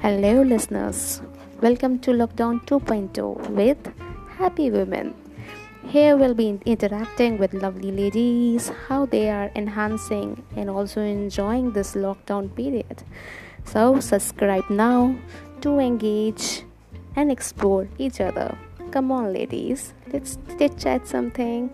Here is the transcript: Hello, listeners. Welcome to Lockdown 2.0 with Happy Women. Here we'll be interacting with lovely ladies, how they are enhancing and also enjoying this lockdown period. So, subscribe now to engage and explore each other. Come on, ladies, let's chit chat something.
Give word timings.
Hello, 0.00 0.42
listeners. 0.42 1.20
Welcome 1.60 1.98
to 2.00 2.12
Lockdown 2.12 2.64
2.0 2.66 3.50
with 3.50 3.78
Happy 4.36 4.70
Women. 4.70 5.12
Here 5.88 6.16
we'll 6.16 6.34
be 6.34 6.60
interacting 6.64 7.36
with 7.36 7.52
lovely 7.52 7.90
ladies, 7.90 8.70
how 8.86 9.06
they 9.06 9.28
are 9.28 9.50
enhancing 9.56 10.44
and 10.54 10.70
also 10.70 11.00
enjoying 11.00 11.72
this 11.72 11.96
lockdown 11.96 12.54
period. 12.54 13.02
So, 13.64 13.98
subscribe 13.98 14.70
now 14.70 15.16
to 15.62 15.80
engage 15.80 16.62
and 17.16 17.32
explore 17.32 17.88
each 17.98 18.20
other. 18.20 18.56
Come 18.92 19.10
on, 19.10 19.32
ladies, 19.32 19.94
let's 20.12 20.38
chit 20.60 20.78
chat 20.78 21.08
something. 21.08 21.70